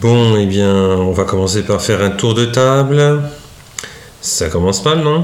Bon, 0.00 0.34
eh 0.38 0.46
bien, 0.46 0.74
on 0.74 1.12
va 1.12 1.24
commencer 1.24 1.62
par 1.62 1.82
faire 1.82 2.00
un 2.00 2.08
tour 2.08 2.32
de 2.32 2.46
table. 2.46 3.20
Ça 4.22 4.48
commence 4.48 4.82
mal, 4.82 5.00
non? 5.00 5.20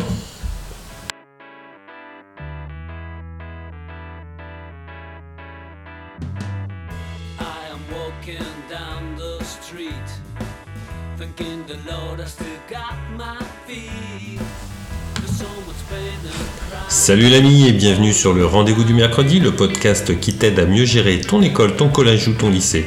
Salut 16.88 17.30
l'ami 17.30 17.68
et 17.68 17.72
bienvenue 17.72 18.12
sur 18.12 18.34
le 18.34 18.44
Rendez-vous 18.44 18.84
du 18.84 18.92
mercredi, 18.92 19.40
le 19.40 19.52
podcast 19.52 20.18
qui 20.20 20.34
t'aide 20.34 20.58
à 20.58 20.66
mieux 20.66 20.84
gérer 20.84 21.20
ton 21.20 21.40
école, 21.40 21.76
ton 21.76 21.88
collège 21.88 22.28
ou 22.28 22.34
ton 22.34 22.50
lycée. 22.50 22.86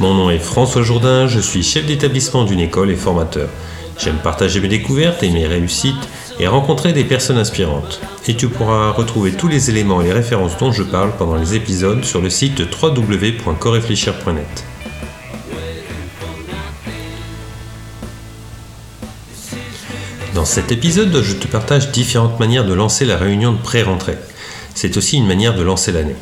Mon 0.00 0.14
nom 0.14 0.30
est 0.30 0.38
François 0.38 0.82
Jourdain, 0.82 1.26
je 1.26 1.40
suis 1.40 1.64
chef 1.64 1.84
d'établissement 1.84 2.44
d'une 2.44 2.60
école 2.60 2.92
et 2.92 2.96
formateur. 2.96 3.48
J'aime 3.98 4.18
partager 4.18 4.60
mes 4.60 4.68
découvertes 4.68 5.24
et 5.24 5.30
mes 5.30 5.44
réussites 5.44 6.08
et 6.38 6.46
rencontrer 6.46 6.92
des 6.92 7.02
personnes 7.02 7.36
inspirantes. 7.36 8.00
Et 8.28 8.36
tu 8.36 8.48
pourras 8.48 8.92
retrouver 8.92 9.32
tous 9.32 9.48
les 9.48 9.70
éléments 9.70 10.00
et 10.00 10.04
les 10.04 10.12
références 10.12 10.56
dont 10.56 10.70
je 10.70 10.84
parle 10.84 11.10
pendant 11.18 11.34
les 11.34 11.56
épisodes 11.56 12.04
sur 12.04 12.20
le 12.20 12.30
site 12.30 12.62
www.coréfléchir.net. 12.80 14.64
Dans 20.32 20.44
cet 20.44 20.70
épisode, 20.70 21.20
je 21.20 21.34
te 21.34 21.48
partage 21.48 21.90
différentes 21.90 22.38
manières 22.38 22.64
de 22.64 22.72
lancer 22.72 23.04
la 23.04 23.16
réunion 23.16 23.50
de 23.50 23.58
pré-rentrée. 23.58 24.18
C'est 24.76 24.96
aussi 24.96 25.16
une 25.16 25.26
manière 25.26 25.56
de 25.56 25.62
lancer 25.62 25.90
l'année. 25.90 26.14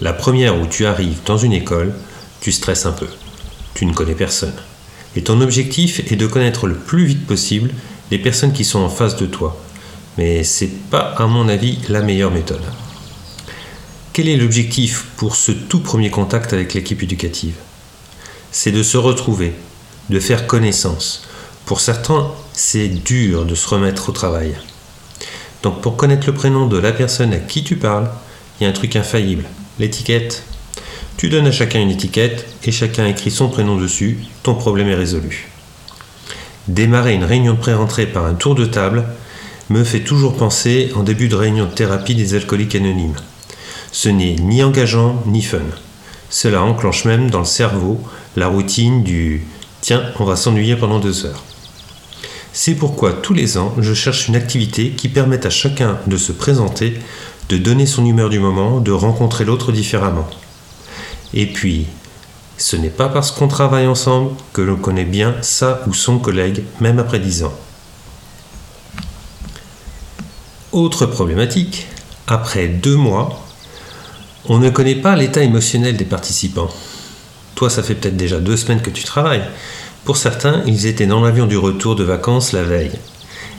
La 0.00 0.12
première 0.12 0.60
où 0.60 0.66
tu 0.68 0.86
arrives 0.86 1.18
dans 1.26 1.38
une 1.38 1.52
école, 1.52 1.92
tu 2.50 2.86
un 2.86 2.92
peu. 2.92 3.08
Tu 3.74 3.86
ne 3.86 3.92
connais 3.92 4.14
personne. 4.14 4.54
Et 5.16 5.22
ton 5.22 5.40
objectif 5.40 6.00
est 6.12 6.16
de 6.16 6.26
connaître 6.26 6.66
le 6.66 6.74
plus 6.74 7.06
vite 7.06 7.26
possible 7.26 7.70
les 8.10 8.18
personnes 8.18 8.52
qui 8.52 8.64
sont 8.64 8.80
en 8.80 8.88
face 8.88 9.16
de 9.16 9.26
toi. 9.26 9.60
Mais 10.16 10.44
c'est 10.44 10.70
pas, 10.90 11.14
à 11.16 11.26
mon 11.26 11.48
avis, 11.48 11.78
la 11.88 12.02
meilleure 12.02 12.30
méthode. 12.30 12.64
Quel 14.12 14.28
est 14.28 14.36
l'objectif 14.36 15.06
pour 15.16 15.36
ce 15.36 15.52
tout 15.52 15.80
premier 15.80 16.10
contact 16.10 16.52
avec 16.52 16.74
l'équipe 16.74 17.02
éducative? 17.02 17.54
C'est 18.50 18.72
de 18.72 18.82
se 18.82 18.96
retrouver, 18.96 19.52
de 20.10 20.18
faire 20.18 20.46
connaissance. 20.46 21.24
Pour 21.66 21.80
certains, 21.80 22.32
c'est 22.52 22.88
dur 22.88 23.44
de 23.44 23.54
se 23.54 23.68
remettre 23.68 24.08
au 24.08 24.12
travail. 24.12 24.56
Donc 25.62 25.82
pour 25.82 25.96
connaître 25.96 26.26
le 26.26 26.34
prénom 26.34 26.66
de 26.66 26.78
la 26.78 26.92
personne 26.92 27.32
à 27.32 27.38
qui 27.38 27.62
tu 27.62 27.76
parles, 27.76 28.10
il 28.58 28.64
y 28.64 28.66
a 28.66 28.70
un 28.70 28.72
truc 28.72 28.96
infaillible, 28.96 29.44
l'étiquette. 29.78 30.42
Tu 31.18 31.28
donnes 31.28 31.48
à 31.48 31.52
chacun 31.52 31.80
une 31.80 31.90
étiquette 31.90 32.46
et 32.62 32.70
chacun 32.70 33.04
écrit 33.04 33.32
son 33.32 33.48
prénom 33.48 33.76
dessus, 33.76 34.18
ton 34.44 34.54
problème 34.54 34.86
est 34.86 34.94
résolu. 34.94 35.48
Démarrer 36.68 37.12
une 37.14 37.24
réunion 37.24 37.54
de 37.54 37.58
pré-rentrée 37.58 38.06
par 38.06 38.24
un 38.24 38.34
tour 38.34 38.54
de 38.54 38.64
table 38.64 39.04
me 39.68 39.82
fait 39.82 40.04
toujours 40.04 40.36
penser 40.36 40.92
en 40.94 41.02
début 41.02 41.26
de 41.26 41.34
réunion 41.34 41.64
de 41.64 41.72
thérapie 41.72 42.14
des 42.14 42.36
alcooliques 42.36 42.76
anonymes. 42.76 43.16
Ce 43.90 44.08
n'est 44.08 44.36
ni 44.36 44.62
engageant 44.62 45.20
ni 45.26 45.42
fun. 45.42 45.58
Cela 46.30 46.62
enclenche 46.62 47.04
même 47.04 47.30
dans 47.30 47.40
le 47.40 47.44
cerveau 47.44 48.00
la 48.36 48.46
routine 48.46 49.02
du 49.02 49.44
tiens, 49.80 50.04
on 50.20 50.24
va 50.24 50.36
s'ennuyer 50.36 50.76
pendant 50.76 51.00
deux 51.00 51.26
heures. 51.26 51.42
C'est 52.52 52.76
pourquoi 52.76 53.12
tous 53.12 53.34
les 53.34 53.58
ans, 53.58 53.74
je 53.80 53.92
cherche 53.92 54.28
une 54.28 54.36
activité 54.36 54.90
qui 54.90 55.08
permette 55.08 55.46
à 55.46 55.50
chacun 55.50 55.98
de 56.06 56.16
se 56.16 56.30
présenter, 56.30 56.94
de 57.48 57.56
donner 57.56 57.86
son 57.86 58.06
humeur 58.06 58.28
du 58.30 58.38
moment, 58.38 58.78
de 58.78 58.92
rencontrer 58.92 59.44
l'autre 59.44 59.72
différemment. 59.72 60.28
Et 61.34 61.46
puis, 61.46 61.86
ce 62.56 62.76
n'est 62.76 62.90
pas 62.90 63.08
parce 63.08 63.30
qu'on 63.30 63.48
travaille 63.48 63.86
ensemble 63.86 64.32
que 64.52 64.62
l'on 64.62 64.76
connaît 64.76 65.04
bien 65.04 65.36
sa 65.42 65.82
ou 65.86 65.94
son 65.94 66.18
collègue, 66.18 66.64
même 66.80 66.98
après 66.98 67.20
dix 67.20 67.44
ans. 67.44 67.54
Autre 70.72 71.06
problématique, 71.06 71.86
après 72.26 72.68
deux 72.68 72.96
mois, 72.96 73.44
on 74.46 74.58
ne 74.58 74.70
connaît 74.70 74.96
pas 74.96 75.16
l'état 75.16 75.42
émotionnel 75.42 75.96
des 75.96 76.04
participants. 76.04 76.70
Toi, 77.54 77.70
ça 77.70 77.82
fait 77.82 77.94
peut-être 77.94 78.16
déjà 78.16 78.38
deux 78.38 78.56
semaines 78.56 78.82
que 78.82 78.90
tu 78.90 79.04
travailles. 79.04 79.44
Pour 80.04 80.16
certains, 80.16 80.62
ils 80.66 80.86
étaient 80.86 81.06
dans 81.06 81.20
l'avion 81.20 81.46
du 81.46 81.56
retour 81.56 81.96
de 81.96 82.04
vacances 82.04 82.52
la 82.52 82.62
veille. 82.62 82.98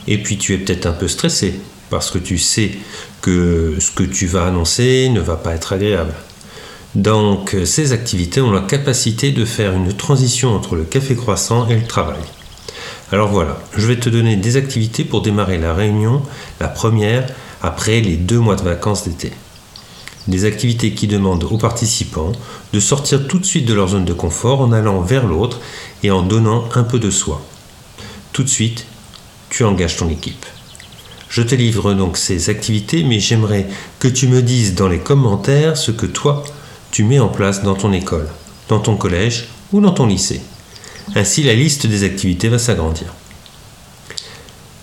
Et 0.08 0.18
puis 0.18 0.36
tu 0.36 0.54
es 0.54 0.58
peut-être 0.58 0.86
un 0.86 0.92
peu 0.92 1.08
stressé, 1.08 1.60
parce 1.90 2.10
que 2.10 2.18
tu 2.18 2.38
sais 2.38 2.72
que 3.20 3.76
ce 3.78 3.90
que 3.90 4.02
tu 4.02 4.26
vas 4.26 4.46
annoncer 4.46 5.08
ne 5.10 5.20
va 5.20 5.36
pas 5.36 5.54
être 5.54 5.72
agréable. 5.72 6.14
Donc 6.94 7.56
ces 7.64 7.92
activités 7.92 8.40
ont 8.40 8.50
la 8.50 8.62
capacité 8.62 9.30
de 9.30 9.44
faire 9.44 9.72
une 9.72 9.92
transition 9.92 10.54
entre 10.54 10.74
le 10.74 10.84
café 10.84 11.14
croissant 11.14 11.68
et 11.68 11.76
le 11.76 11.86
travail. 11.86 12.20
Alors 13.12 13.28
voilà, 13.28 13.60
je 13.76 13.86
vais 13.86 13.98
te 13.98 14.08
donner 14.08 14.36
des 14.36 14.56
activités 14.56 15.04
pour 15.04 15.22
démarrer 15.22 15.58
la 15.58 15.74
réunion, 15.74 16.22
la 16.60 16.68
première, 16.68 17.26
après 17.62 18.00
les 18.00 18.16
deux 18.16 18.38
mois 18.38 18.56
de 18.56 18.62
vacances 18.62 19.04
d'été. 19.04 19.32
Des 20.28 20.44
activités 20.44 20.92
qui 20.92 21.06
demandent 21.06 21.44
aux 21.44 21.58
participants 21.58 22.32
de 22.72 22.80
sortir 22.80 23.26
tout 23.26 23.38
de 23.38 23.44
suite 23.44 23.66
de 23.66 23.74
leur 23.74 23.88
zone 23.88 24.04
de 24.04 24.12
confort 24.12 24.60
en 24.60 24.72
allant 24.72 25.00
vers 25.00 25.26
l'autre 25.26 25.60
et 26.02 26.10
en 26.10 26.22
donnant 26.22 26.68
un 26.74 26.84
peu 26.84 26.98
de 26.98 27.10
soi. 27.10 27.40
Tout 28.32 28.42
de 28.42 28.48
suite, 28.48 28.86
tu 29.48 29.64
engages 29.64 29.96
ton 29.96 30.08
équipe. 30.08 30.46
Je 31.28 31.42
te 31.42 31.54
livre 31.54 31.94
donc 31.94 32.16
ces 32.16 32.50
activités, 32.50 33.04
mais 33.04 33.20
j'aimerais 33.20 33.68
que 33.98 34.08
tu 34.08 34.26
me 34.26 34.42
dises 34.42 34.74
dans 34.74 34.88
les 34.88 34.98
commentaires 34.98 35.76
ce 35.76 35.90
que 35.90 36.06
toi, 36.06 36.44
tu 36.90 37.04
mets 37.04 37.18
en 37.18 37.28
place 37.28 37.62
dans 37.62 37.74
ton 37.74 37.92
école, 37.92 38.28
dans 38.68 38.80
ton 38.80 38.96
collège 38.96 39.48
ou 39.72 39.80
dans 39.80 39.92
ton 39.92 40.06
lycée. 40.06 40.40
Ainsi, 41.14 41.42
la 41.42 41.54
liste 41.54 41.86
des 41.86 42.04
activités 42.04 42.48
va 42.48 42.58
s'agrandir. 42.58 43.14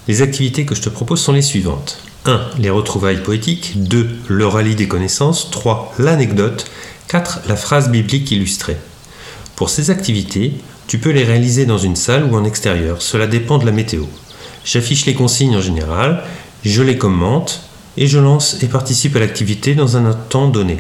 Les 0.08 0.22
activités 0.22 0.66
que 0.66 0.76
je 0.76 0.82
te 0.82 0.90
propose 0.90 1.22
sont 1.22 1.34
les 1.34 1.42
suivantes. 1.42 2.00
1. 2.26 2.42
Les 2.60 2.70
retrouvailles 2.70 3.24
poétiques. 3.24 3.74
2. 3.76 4.10
Le 4.28 4.48
rallye 4.48 4.76
des 4.76 4.88
connaissances. 4.88 5.52
3. 5.52 5.96
L'anecdote. 6.00 6.70
4. 7.08 7.42
La 7.48 7.56
phrase 7.56 7.90
biblique 7.90 8.32
illustrée. 8.32 8.78
Pour 9.56 9.70
ces 9.70 9.90
activités, 9.90 10.54
tu 10.88 11.00
peux 11.00 11.12
les 11.12 11.24
réaliser 11.24 11.66
dans 11.66 11.78
une 11.78 11.96
salle 11.96 12.26
ou 12.26 12.36
en 12.36 12.46
extérieur. 12.46 13.02
Cela 13.02 13.28
dépend 13.28 13.58
de 13.58 13.66
la 13.66 13.72
météo. 13.72 14.04
J'affiche 14.64 15.06
les 15.06 15.14
consignes 15.14 15.56
en 15.56 15.62
général, 15.62 16.24
je 16.64 16.82
les 16.84 16.98
commente 16.98 17.62
et 17.96 18.08
je 18.08 18.20
lance 18.20 18.62
et 18.62 18.68
participe 18.68 19.16
à 19.16 19.20
l'activité 19.20 19.76
dans 19.76 19.98
un 19.98 20.14
temps 20.14 20.50
donné. 20.50 20.78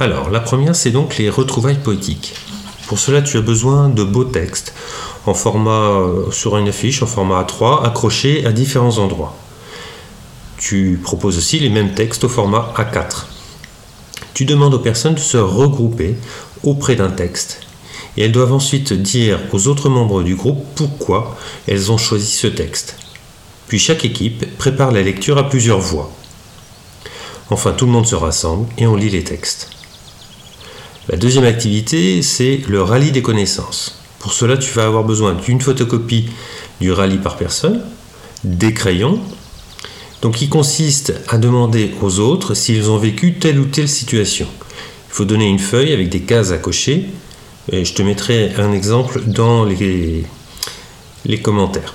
Alors, 0.00 0.30
la 0.30 0.40
première, 0.40 0.74
c'est 0.74 0.90
donc 0.90 1.18
les 1.18 1.28
retrouvailles 1.28 1.78
poétiques. 1.82 2.34
Pour 2.86 2.98
cela, 2.98 3.22
tu 3.22 3.36
as 3.36 3.42
besoin 3.42 3.88
de 3.88 4.02
beaux 4.04 4.24
textes 4.24 4.74
euh, 5.28 6.30
sur 6.30 6.56
une 6.56 6.68
affiche 6.68 7.02
en 7.02 7.06
format 7.06 7.42
A3 7.42 7.84
accrochés 7.84 8.44
à 8.44 8.52
différents 8.52 8.98
endroits. 8.98 9.36
Tu 10.58 11.00
proposes 11.02 11.38
aussi 11.38 11.58
les 11.58 11.68
mêmes 11.68 11.94
textes 11.94 12.24
au 12.24 12.28
format 12.28 12.72
A4. 12.76 13.26
Tu 14.34 14.44
demandes 14.44 14.74
aux 14.74 14.78
personnes 14.78 15.14
de 15.14 15.20
se 15.20 15.36
regrouper 15.36 16.16
auprès 16.64 16.96
d'un 16.96 17.10
texte 17.10 17.60
et 18.16 18.24
elles 18.24 18.32
doivent 18.32 18.52
ensuite 18.52 18.92
dire 18.92 19.38
aux 19.52 19.66
autres 19.68 19.88
membres 19.88 20.22
du 20.22 20.34
groupe 20.34 20.64
pourquoi 20.74 21.36
elles 21.66 21.92
ont 21.92 21.98
choisi 21.98 22.30
ce 22.30 22.46
texte. 22.46 22.96
Puis 23.68 23.78
chaque 23.78 24.04
équipe 24.04 24.58
prépare 24.58 24.92
la 24.92 25.02
lecture 25.02 25.38
à 25.38 25.48
plusieurs 25.48 25.80
voix. 25.80 26.10
Enfin, 27.50 27.72
tout 27.72 27.86
le 27.86 27.92
monde 27.92 28.06
se 28.06 28.14
rassemble 28.14 28.66
et 28.78 28.86
on 28.86 28.96
lit 28.96 29.10
les 29.10 29.24
textes. 29.24 29.70
La 31.12 31.18
deuxième 31.18 31.44
activité, 31.44 32.22
c'est 32.22 32.62
le 32.68 32.82
rallye 32.82 33.12
des 33.12 33.20
connaissances. 33.20 34.00
Pour 34.18 34.32
cela, 34.32 34.56
tu 34.56 34.72
vas 34.72 34.86
avoir 34.86 35.04
besoin 35.04 35.34
d'une 35.34 35.60
photocopie 35.60 36.30
du 36.80 36.90
rallye 36.90 37.18
par 37.18 37.36
personne, 37.36 37.82
des 38.44 38.72
crayons, 38.72 39.20
donc 40.22 40.36
qui 40.36 40.48
consiste 40.48 41.12
à 41.28 41.36
demander 41.36 41.90
aux 42.00 42.18
autres 42.18 42.54
s'ils 42.54 42.88
ont 42.88 42.96
vécu 42.96 43.34
telle 43.34 43.60
ou 43.60 43.66
telle 43.66 43.90
situation. 43.90 44.46
Il 45.10 45.14
faut 45.14 45.26
donner 45.26 45.44
une 45.44 45.58
feuille 45.58 45.92
avec 45.92 46.08
des 46.08 46.20
cases 46.20 46.50
à 46.50 46.56
cocher, 46.56 47.04
et 47.70 47.84
je 47.84 47.92
te 47.92 48.00
mettrai 48.00 48.50
un 48.56 48.72
exemple 48.72 49.20
dans 49.26 49.66
les, 49.66 50.24
commentaires. 51.42 51.94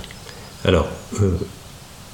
Alors, 0.64 0.86
euh, 1.20 1.32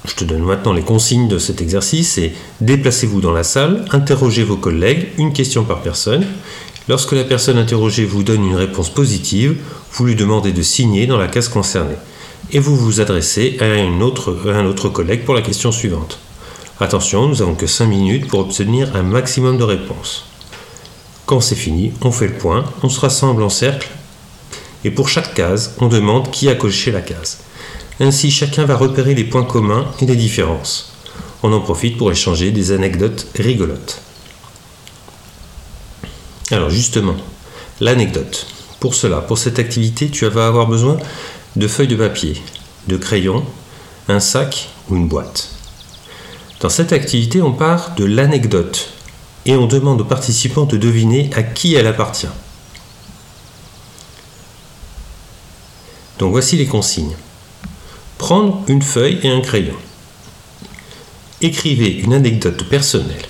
je 0.07 0.15
te 0.15 0.23
donne 0.23 0.41
maintenant 0.41 0.73
les 0.73 0.81
consignes 0.81 1.27
de 1.27 1.37
cet 1.37 1.61
exercice 1.61 2.17
et 2.17 2.33
déplacez-vous 2.61 3.21
dans 3.21 3.31
la 3.31 3.43
salle, 3.43 3.85
interrogez 3.91 4.43
vos 4.43 4.57
collègues, 4.57 5.09
une 5.19 5.33
question 5.33 5.63
par 5.65 5.81
personne. 5.81 6.25
Lorsque 6.87 7.13
la 7.13 7.23
personne 7.23 7.57
interrogée 7.57 8.05
vous 8.05 8.23
donne 8.23 8.45
une 8.45 8.55
réponse 8.55 8.89
positive, 8.89 9.57
vous 9.93 10.05
lui 10.05 10.15
demandez 10.15 10.51
de 10.51 10.61
signer 10.61 11.07
dans 11.07 11.17
la 11.17 11.27
case 11.27 11.47
concernée. 11.47 11.95
Et 12.51 12.59
vous 12.59 12.75
vous 12.75 13.01
adressez 13.01 13.57
à, 13.59 13.65
un 13.65 14.01
autre 14.01 14.89
collègue 14.89 15.25
pour 15.25 15.33
la 15.33 15.41
question 15.41 15.71
suivante. 15.71 16.19
Attention, 16.79 17.27
nous 17.27 17.37
n'avons 17.37 17.55
que 17.55 17.67
5 17.67 17.87
minutes 17.87 18.27
pour 18.27 18.41
obtenir 18.41 18.95
un 18.95 19.01
maximum 19.01 19.57
de 19.57 19.63
réponses. 19.63 20.25
Quand 21.25 21.41
c'est 21.41 21.55
fini, 21.55 21.91
on 22.01 22.11
fait 22.11 22.27
le 22.27 22.33
point, 22.33 22.65
on 22.83 22.89
se 22.89 22.99
rassemble 22.99 23.41
en 23.41 23.49
cercle 23.49 23.89
et 24.83 24.91
pour 24.91 25.09
chaque 25.09 25.33
case, 25.33 25.73
on 25.79 25.87
demande 25.87 26.29
qui 26.29 26.47
a 26.47 26.53
coché 26.53 26.91
la 26.91 27.01
case. 27.01 27.39
Ainsi, 27.99 28.29
chacun 28.29 28.65
va 28.65 28.75
repérer 28.75 29.15
les 29.15 29.23
points 29.23 29.43
communs 29.43 29.87
et 29.99 30.05
les 30.05 30.15
différences. 30.15 30.93
On 31.41 31.51
en 31.51 31.61
profite 31.61 31.97
pour 31.97 32.11
échanger 32.11 32.51
des 32.51 32.71
anecdotes 32.71 33.27
rigolotes. 33.35 34.04
Alors 36.51 36.69
justement, 36.69 37.15
l'anecdote. 37.81 38.47
Pour 38.79 38.93
cela, 38.93 39.21
pour 39.21 39.37
cette 39.37 39.57
activité, 39.57 40.09
tu 40.09 40.27
vas 40.27 40.47
avoir 40.47 40.67
besoin 40.67 40.97
de 41.55 41.67
feuilles 41.67 41.87
de 41.87 41.95
papier, 41.95 42.39
de 42.87 42.97
crayons, 42.97 43.43
un 44.07 44.19
sac 44.19 44.69
ou 44.89 44.95
une 44.95 45.07
boîte. 45.07 45.49
Dans 46.59 46.69
cette 46.69 46.93
activité, 46.93 47.41
on 47.41 47.53
part 47.53 47.95
de 47.95 48.05
l'anecdote 48.05 48.89
et 49.45 49.55
on 49.55 49.65
demande 49.65 50.01
aux 50.01 50.05
participants 50.05 50.65
de 50.65 50.77
deviner 50.77 51.29
à 51.35 51.41
qui 51.41 51.73
elle 51.73 51.87
appartient. 51.87 52.27
Donc 56.19 56.31
voici 56.31 56.55
les 56.57 56.67
consignes. 56.67 57.15
Prendre 58.17 58.63
une 58.67 58.81
feuille 58.81 59.19
et 59.23 59.29
un 59.29 59.41
crayon. 59.41 59.75
Écrivez 61.41 61.99
une 61.99 62.13
anecdote 62.13 62.63
personnelle. 62.69 63.25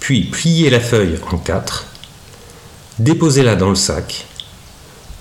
Puis 0.00 0.24
pliez 0.24 0.70
la 0.70 0.80
feuille 0.80 1.18
en 1.30 1.38
quatre. 1.38 1.86
Déposez-la 2.98 3.54
dans 3.54 3.68
le 3.68 3.76
sac. 3.76 4.26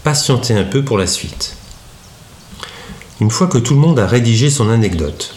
Patientez 0.03 0.56
un 0.56 0.63
peu 0.63 0.83
pour 0.83 0.97
la 0.97 1.06
suite. 1.06 1.56
Une 3.21 3.29
fois 3.29 3.45
que 3.45 3.59
tout 3.59 3.75
le 3.75 3.79
monde 3.79 4.00
a 4.00 4.07
rédigé 4.07 4.50
son 4.50 4.71
anecdote, 4.71 5.35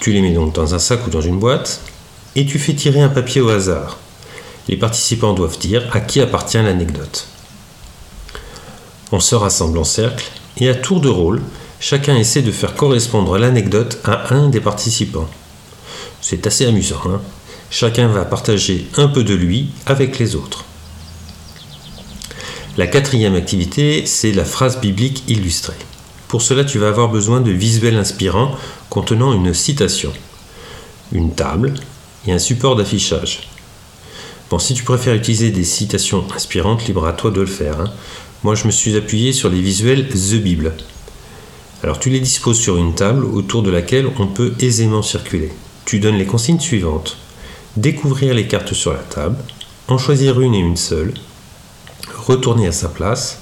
tu 0.00 0.12
les 0.12 0.22
mets 0.22 0.32
donc 0.32 0.54
dans 0.54 0.74
un 0.74 0.78
sac 0.78 1.06
ou 1.06 1.10
dans 1.10 1.20
une 1.20 1.38
boîte 1.38 1.82
et 2.34 2.46
tu 2.46 2.58
fais 2.58 2.72
tirer 2.72 3.02
un 3.02 3.10
papier 3.10 3.42
au 3.42 3.50
hasard. 3.50 3.98
Les 4.68 4.78
participants 4.78 5.34
doivent 5.34 5.58
dire 5.58 5.86
à 5.92 6.00
qui 6.00 6.22
appartient 6.22 6.56
l'anecdote. 6.56 7.26
On 9.12 9.20
se 9.20 9.34
rassemble 9.34 9.76
en 9.76 9.84
cercle 9.84 10.30
et 10.56 10.70
à 10.70 10.74
tour 10.74 11.02
de 11.02 11.10
rôle, 11.10 11.42
chacun 11.78 12.16
essaie 12.16 12.40
de 12.40 12.52
faire 12.52 12.74
correspondre 12.74 13.36
l'anecdote 13.36 13.98
à 14.04 14.32
un 14.32 14.48
des 14.48 14.60
participants. 14.62 15.28
C'est 16.22 16.46
assez 16.46 16.64
amusant. 16.64 17.02
Hein? 17.04 17.20
Chacun 17.68 18.08
va 18.08 18.24
partager 18.24 18.88
un 18.96 19.08
peu 19.08 19.24
de 19.24 19.34
lui 19.34 19.72
avec 19.84 20.18
les 20.18 20.36
autres. 20.36 20.64
La 22.76 22.88
quatrième 22.88 23.36
activité, 23.36 24.04
c'est 24.04 24.32
la 24.32 24.44
phrase 24.44 24.80
biblique 24.80 25.22
illustrée. 25.28 25.76
Pour 26.26 26.42
cela, 26.42 26.64
tu 26.64 26.80
vas 26.80 26.88
avoir 26.88 27.08
besoin 27.08 27.40
de 27.40 27.52
visuels 27.52 27.94
inspirants 27.94 28.50
contenant 28.90 29.32
une 29.32 29.54
citation, 29.54 30.12
une 31.12 31.32
table 31.36 31.74
et 32.26 32.32
un 32.32 32.40
support 32.40 32.74
d'affichage. 32.74 33.48
Bon, 34.50 34.58
si 34.58 34.74
tu 34.74 34.82
préfères 34.82 35.14
utiliser 35.14 35.50
des 35.50 35.62
citations 35.62 36.24
inspirantes, 36.34 36.88
libre 36.88 37.06
à 37.06 37.12
toi 37.12 37.30
de 37.30 37.40
le 37.40 37.46
faire. 37.46 37.80
Hein. 37.80 37.92
Moi, 38.42 38.56
je 38.56 38.66
me 38.66 38.72
suis 38.72 38.96
appuyé 38.96 39.32
sur 39.32 39.50
les 39.50 39.60
visuels 39.60 40.08
The 40.08 40.42
Bible. 40.42 40.72
Alors, 41.84 42.00
tu 42.00 42.10
les 42.10 42.18
disposes 42.18 42.58
sur 42.58 42.76
une 42.76 42.96
table 42.96 43.24
autour 43.24 43.62
de 43.62 43.70
laquelle 43.70 44.10
on 44.18 44.26
peut 44.26 44.52
aisément 44.58 45.02
circuler. 45.02 45.52
Tu 45.84 46.00
donnes 46.00 46.18
les 46.18 46.26
consignes 46.26 46.58
suivantes. 46.58 47.18
Découvrir 47.76 48.34
les 48.34 48.48
cartes 48.48 48.74
sur 48.74 48.92
la 48.92 48.98
table, 48.98 49.36
en 49.86 49.96
choisir 49.96 50.40
une 50.40 50.54
et 50.54 50.58
une 50.58 50.76
seule, 50.76 51.14
retourner 52.26 52.66
à 52.66 52.72
sa 52.72 52.88
place, 52.88 53.40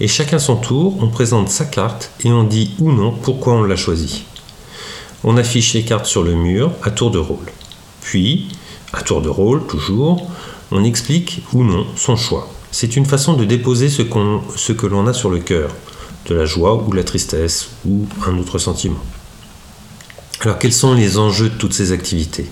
et 0.00 0.08
chacun 0.08 0.38
son 0.38 0.56
tour, 0.56 0.96
on 1.00 1.08
présente 1.08 1.50
sa 1.50 1.66
carte 1.66 2.10
et 2.24 2.32
on 2.32 2.44
dit 2.44 2.74
ou 2.78 2.90
non 2.90 3.12
pourquoi 3.12 3.54
on 3.54 3.62
l'a 3.62 3.76
choisie. 3.76 4.24
On 5.24 5.36
affiche 5.36 5.74
les 5.74 5.84
cartes 5.84 6.06
sur 6.06 6.22
le 6.22 6.34
mur 6.34 6.72
à 6.82 6.90
tour 6.90 7.10
de 7.10 7.18
rôle. 7.18 7.52
Puis, 8.00 8.48
à 8.92 9.02
tour 9.02 9.20
de 9.20 9.28
rôle, 9.28 9.66
toujours, 9.66 10.26
on 10.70 10.82
explique 10.84 11.42
ou 11.52 11.62
non 11.62 11.86
son 11.96 12.16
choix. 12.16 12.48
C'est 12.72 12.96
une 12.96 13.04
façon 13.04 13.34
de 13.34 13.44
déposer 13.44 13.90
ce, 13.90 14.02
que 14.02 14.86
l'on 14.86 15.06
a 15.06 15.12
sur 15.12 15.28
le 15.28 15.40
cœur, 15.40 15.70
de 16.26 16.34
la 16.34 16.46
joie 16.46 16.74
ou 16.74 16.90
de 16.90 16.96
la 16.96 17.04
tristesse 17.04 17.70
ou 17.86 18.06
un 18.26 18.38
autre 18.38 18.58
sentiment. 18.58 19.00
Alors 20.40 20.58
quels 20.58 20.72
sont 20.72 20.94
les 20.94 21.18
enjeux 21.18 21.50
de 21.50 21.54
toutes 21.54 21.74
ces 21.74 21.92
activités? 21.92 22.50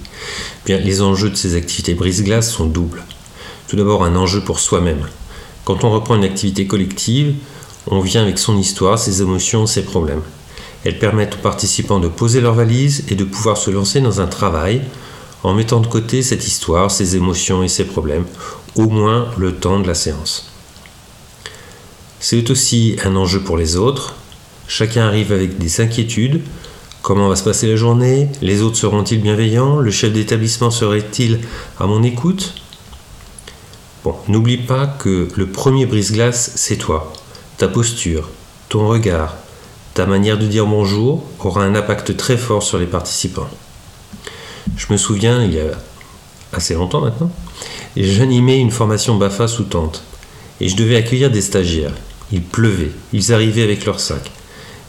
Bien, 0.67 0.79
Les 0.79 1.01
enjeux 1.01 1.31
de 1.31 1.37
ces 1.37 1.55
activités 1.57 1.95
brise-glace 1.95 2.51
sont 2.51 2.67
doubles. 2.67 3.05
Tout 3.69 3.77
d'abord 3.77 4.05
un 4.05 4.17
enjeu 4.17 4.43
pour 4.43 4.61
soi-même. 4.61 5.07
Quand 5.69 5.85
on 5.85 5.91
reprend 5.91 6.15
une 6.15 6.25
activité 6.25 6.67
collective, 6.67 7.35
on 7.89 8.01
vient 8.01 8.23
avec 8.23 8.39
son 8.39 8.57
histoire, 8.57 8.99
ses 8.99 9.21
émotions, 9.21 9.67
ses 9.67 9.83
problèmes. 9.83 10.23
Elles 10.83 10.99
permettent 10.99 11.35
aux 11.35 11.43
participants 11.43 12.01
de 12.01 12.09
poser 12.09 12.41
leurs 12.41 12.55
valises 12.55 13.05
et 13.09 13.15
de 13.15 13.25
pouvoir 13.25 13.59
se 13.59 13.71
lancer 13.71 14.01
dans 14.01 14.23
un 14.23 14.29
travail 14.29 14.81
en 15.43 15.53
mettant 15.53 15.81
de 15.81 15.87
côté 15.87 16.23
cette 16.23 16.47
histoire, 16.47 16.91
ses 16.91 17.17
émotions 17.17 17.63
et 17.63 17.69
ses 17.69 17.85
problèmes, 17.85 18.25
au 18.77 18.89
moins 18.89 19.29
le 19.37 19.57
temps 19.57 19.79
de 19.79 19.87
la 19.87 19.95
séance. 19.95 20.51
C'est 22.19 22.51
aussi 22.51 22.97
un 23.05 23.15
enjeu 23.15 23.41
pour 23.41 23.59
les 23.59 23.77
autres. 23.77 24.15
Chacun 24.69 25.07
arrive 25.07 25.33
avec 25.33 25.59
des 25.59 25.83
inquiétudes. 25.83 26.41
Comment 27.03 27.29
va 27.29 27.37
se 27.37 27.45
passer 27.45 27.69
la 27.69 27.77
journée? 27.77 28.31
Les 28.41 28.63
autres 28.63 28.79
seront-ils 28.79 29.21
bienveillants? 29.21 29.81
Le 29.81 29.91
chef 29.91 30.15
d'établissement 30.15 30.71
serait-il 30.71 31.41
à 31.79 31.87
mon 31.87 32.03
écoute? 32.03 32.55
N'oublie 34.29 34.59
pas 34.59 34.87
que 34.87 35.29
le 35.35 35.47
premier 35.47 35.87
brise-glace, 35.87 36.53
c'est 36.55 36.77
toi. 36.77 37.13
Ta 37.57 37.69
posture, 37.69 38.31
ton 38.69 38.87
regard, 38.87 39.37
ta 39.95 40.07
manière 40.07 40.39
de 40.39 40.47
dire 40.47 40.67
bonjour 40.67 41.25
aura 41.41 41.65
un 41.65 41.75
impact 41.75 42.17
très 42.17 42.37
fort 42.37 42.63
sur 42.63 42.79
les 42.79 42.87
participants. 42.87 43.49
Je 44.77 44.87
me 44.93 44.97
souviens, 44.97 45.43
il 45.43 45.55
y 45.55 45.61
a 45.61 45.73
assez 46.53 46.75
longtemps 46.75 47.01
maintenant, 47.01 47.31
j'animais 47.97 48.61
une 48.61 48.71
formation 48.71 49.17
BAFA 49.17 49.49
sous 49.49 49.65
tente 49.65 50.05
et 50.61 50.69
je 50.69 50.77
devais 50.77 50.97
accueillir 50.97 51.31
des 51.31 51.43
stagiaires. 51.43 51.95
Il 52.31 52.43
pleuvait, 52.43 52.93
ils 53.13 53.33
arrivaient 53.33 53.63
avec 53.63 53.85
leurs 53.87 54.01
sacs. 54.01 54.31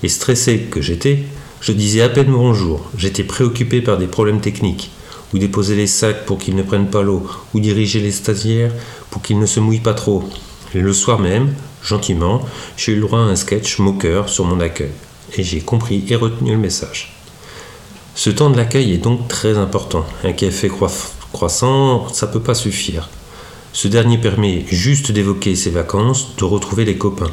Et 0.04 0.10
stressé 0.10 0.68
que 0.72 0.82
j'étais, 0.82 1.24
je 1.62 1.72
disais 1.72 2.02
à 2.02 2.10
peine 2.10 2.32
bonjour. 2.32 2.90
J'étais 2.98 3.24
préoccupé 3.24 3.82
par 3.82 3.98
des 3.98 4.08
problèmes 4.08 4.42
techniques, 4.42 4.92
ou 5.34 5.38
déposer 5.38 5.76
les 5.76 5.88
sacs 5.88 6.26
pour 6.26 6.38
qu'ils 6.38 6.56
ne 6.56 6.64
prennent 6.64 6.90
pas 6.90 7.04
l'eau, 7.04 7.28
ou 7.54 7.60
diriger 7.60 8.00
les 8.00 8.12
stagiaires 8.12 8.74
pour 9.10 9.22
qu'ils 9.22 9.40
ne 9.40 9.46
se 9.46 9.60
mouillent 9.60 9.80
pas 9.80 9.94
trop. 9.94 10.24
Le 10.74 10.94
soir 10.94 11.20
même, 11.20 11.54
gentiment, 11.84 12.42
j'ai 12.78 12.94
eu 12.94 12.96
le 12.96 13.02
droit 13.02 13.20
à 13.20 13.24
un 13.24 13.36
sketch 13.36 13.80
moqueur 13.80 14.30
sur 14.30 14.46
mon 14.46 14.60
accueil. 14.60 14.92
Et 15.38 15.44
j'ai 15.44 15.62
compris 15.62 16.04
et 16.10 16.16
retenu 16.16 16.52
le 16.52 16.58
message. 16.58 17.16
Ce 18.16 18.30
temps 18.30 18.50
de 18.50 18.58
l'accueil 18.58 18.94
est 18.94 18.98
donc 18.98 19.28
très 19.28 19.58
important. 19.58 20.06
Un 20.24 20.34
café 20.34 20.70
croissant, 21.32 22.10
ça 22.10 22.28
peut 22.28 22.42
pas 22.42 22.56
suffire. 22.56 23.10
Ce 23.72 23.88
dernier 23.88 24.18
permet 24.18 24.66
juste 24.68 25.12
d'évoquer 25.12 25.56
ses 25.56 25.70
vacances, 25.70 26.36
de 26.36 26.44
retrouver 26.44 26.86
les 26.86 26.98
copains, 26.98 27.32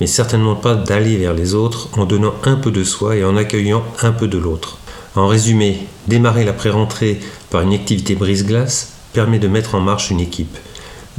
mais 0.00 0.06
certainement 0.06 0.54
pas 0.54 0.74
d'aller 0.74 1.16
vers 1.16 1.34
les 1.34 1.54
autres 1.54 1.88
en 1.98 2.04
donnant 2.04 2.34
un 2.44 2.56
peu 2.56 2.70
de 2.70 2.84
soi 2.84 3.16
et 3.16 3.24
en 3.24 3.36
accueillant 3.36 3.82
un 4.02 4.12
peu 4.12 4.28
de 4.28 4.38
l'autre. 4.38 4.78
En 5.16 5.26
résumé, 5.26 5.86
démarrer 6.06 6.44
la 6.44 6.52
pré-rentrée 6.52 7.18
par 7.50 7.62
une 7.62 7.74
activité 7.74 8.14
brise-glace 8.14 8.92
permet 9.12 9.40
de 9.40 9.48
mettre 9.48 9.74
en 9.74 9.80
marche 9.80 10.10
une 10.10 10.20
équipe, 10.20 10.56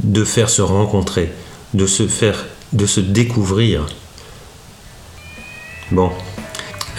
de 0.02 0.24
faire 0.24 0.48
se 0.48 0.62
rencontrer, 0.62 1.30
de 1.74 1.86
se 1.86 2.06
faire, 2.06 2.46
de 2.72 2.86
se 2.86 3.00
découvrir. 3.00 3.86
Bon, 5.90 6.10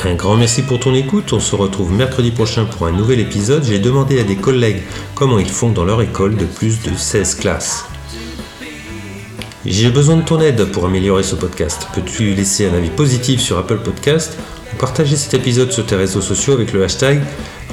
un 0.06 0.14
grand 0.14 0.36
merci 0.36 0.62
pour 0.62 0.80
ton 0.80 0.94
écoute. 0.94 1.34
On 1.34 1.40
se 1.40 1.56
retrouve 1.56 1.92
mercredi 1.92 2.30
prochain 2.30 2.66
pour 2.66 2.86
un 2.86 2.92
nouvel 2.92 3.20
épisode. 3.20 3.64
J'ai 3.64 3.80
demandé 3.80 4.20
à 4.20 4.24
des 4.24 4.36
collègues 4.36 4.84
comment 5.16 5.40
ils 5.40 5.50
font 5.50 5.72
dans 5.72 5.86
leur 5.86 6.02
école 6.02 6.36
de 6.36 6.46
plus 6.46 6.82
de 6.84 6.96
16 6.96 7.36
classes. 7.36 7.86
J'ai 9.66 9.90
besoin 9.90 10.18
de 10.18 10.24
ton 10.24 10.42
aide 10.42 10.66
pour 10.72 10.86
améliorer 10.86 11.24
ce 11.24 11.36
podcast. 11.36 11.88
Peux-tu 11.96 12.34
laisser 12.34 12.68
un 12.68 12.74
avis 12.74 12.90
positif 12.90 13.40
sur 13.40 13.58
Apple 13.58 13.80
Podcast? 13.80 14.38
Ou 14.74 14.78
partager 14.80 15.16
cet 15.16 15.34
épisode 15.34 15.72
sur 15.72 15.86
tes 15.86 15.96
réseaux 15.96 16.22
sociaux 16.22 16.54
avec 16.54 16.74
le 16.74 16.84
hashtag 16.84 17.22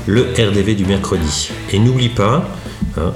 le 0.06 0.22
RDV 0.22 0.74
du 0.74 0.84
mercredi. 0.84 1.50
Et 1.72 1.78
n'oublie 1.78 2.08
pas 2.08 2.48
hein, 2.96 3.12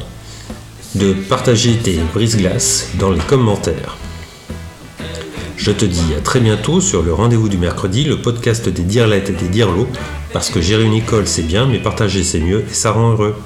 de 0.95 1.13
partager 1.13 1.77
tes 1.77 1.99
brise-glaces 2.13 2.91
dans 2.99 3.11
les 3.11 3.21
commentaires. 3.21 3.97
Je 5.57 5.71
te 5.71 5.85
dis 5.85 6.15
à 6.17 6.21
très 6.21 6.41
bientôt 6.41 6.81
sur 6.81 7.03
le 7.03 7.15
rendez-vous 7.15 7.49
du 7.49 7.57
mercredi, 7.57 8.05
le 8.05 8.21
podcast 8.21 8.69
des 8.69 8.83
dirlettes 8.83 9.31
et 9.31 9.33
des 9.33 9.49
dirlots, 9.49 9.89
parce 10.33 10.51
que 10.51 10.61
gérer 10.61 10.85
une 10.85 10.93
école 10.93 11.27
c'est 11.27 11.43
bien, 11.43 11.67
mais 11.67 11.79
partager 11.79 12.23
c'est 12.23 12.41
mieux 12.41 12.65
et 12.71 12.75
ça 12.75 12.91
rend 12.91 13.13
heureux. 13.13 13.37